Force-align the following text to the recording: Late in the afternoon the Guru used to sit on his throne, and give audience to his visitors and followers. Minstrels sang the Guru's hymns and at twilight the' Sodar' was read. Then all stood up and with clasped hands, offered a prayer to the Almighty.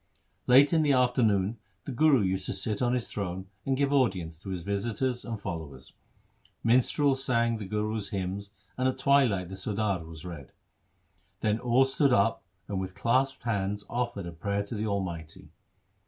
Late 0.47 0.73
in 0.73 0.81
the 0.81 0.93
afternoon 0.93 1.59
the 1.85 1.91
Guru 1.91 2.21
used 2.23 2.47
to 2.47 2.53
sit 2.53 2.81
on 2.81 2.95
his 2.95 3.07
throne, 3.07 3.45
and 3.67 3.77
give 3.77 3.93
audience 3.93 4.39
to 4.39 4.49
his 4.49 4.63
visitors 4.63 5.23
and 5.23 5.39
followers. 5.39 5.93
Minstrels 6.63 7.23
sang 7.23 7.59
the 7.59 7.67
Guru's 7.67 8.09
hymns 8.09 8.49
and 8.79 8.87
at 8.87 8.97
twilight 8.97 9.49
the' 9.49 9.55
Sodar' 9.63 10.03
was 10.07 10.25
read. 10.25 10.53
Then 11.41 11.59
all 11.59 11.85
stood 11.85 12.13
up 12.13 12.41
and 12.67 12.79
with 12.79 12.95
clasped 12.95 13.43
hands, 13.43 13.85
offered 13.91 14.25
a 14.25 14.31
prayer 14.31 14.63
to 14.63 14.73
the 14.73 14.87
Almighty. 14.87 15.49